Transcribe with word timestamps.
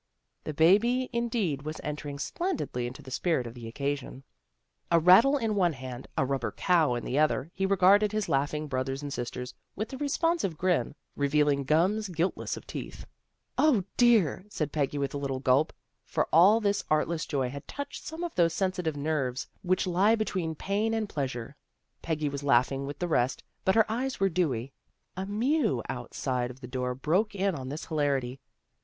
"The 0.45 0.53
baby, 0.55 1.11
indeed, 1.13 1.61
was 1.61 1.79
entering 1.83 2.17
splendidly 2.17 2.87
into 2.87 3.03
the 3.03 3.11
spirit 3.11 3.45
of 3.45 3.53
the 3.53 3.67
occasion. 3.67 4.23
A 4.89 4.99
rattle 4.99 5.37
in 5.37 5.53
one 5.53 5.73
CHRISTMAS 5.73 6.07
CELEBRATIONS 6.15 6.15
211 6.15 6.17
hand, 6.17 6.17
a 6.17 6.25
rubber 6.25 6.51
cow 6.53 6.95
in 6.95 7.05
the 7.05 7.19
other, 7.19 7.51
he 7.53 7.65
regarded 7.67 8.11
his 8.11 8.27
laughing 8.27 8.65
brothers 8.65 9.03
and 9.03 9.13
sisters 9.13 9.53
with 9.75 9.93
a 9.93 9.97
respon 9.97 10.39
sive 10.39 10.57
grin, 10.57 10.95
revealing 11.15 11.65
gums 11.65 12.09
guiltless 12.09 12.57
of 12.57 12.65
teeth." 12.65 13.05
The 13.59 13.85
dear!" 13.95 14.43
said 14.49 14.71
Peggy 14.71 14.97
with 14.97 15.13
a 15.13 15.19
little 15.19 15.39
gulp, 15.39 15.71
for 16.03 16.27
all 16.33 16.59
this 16.59 16.83
artless 16.89 17.27
joy 17.27 17.49
had 17.51 17.67
touched 17.67 18.03
some 18.03 18.23
of 18.23 18.33
those 18.33 18.55
sensitive 18.55 18.97
nerves 18.97 19.49
which 19.61 19.83
he 19.83 20.15
between 20.15 20.55
pain 20.55 20.95
and 20.95 21.07
pleasure. 21.07 21.55
Peggy 22.01 22.27
was 22.27 22.41
laughing 22.41 22.87
with 22.87 22.97
the 22.97 23.07
rest, 23.07 23.43
but 23.63 23.75
her 23.75 23.85
eyes 23.87 24.19
were 24.19 24.29
dewy. 24.29 24.73
A 25.15 25.27
mew 25.27 25.83
outside 25.89 26.49
of 26.49 26.59
the 26.59 26.67
door 26.67 26.95
broke 26.95 27.35
in 27.35 27.53
on 27.53 27.69
this 27.69 27.85
hilarity. 27.85 28.39